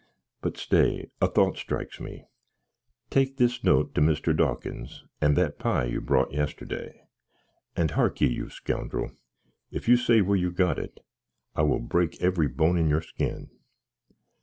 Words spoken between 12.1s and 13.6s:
every bone in your skin!"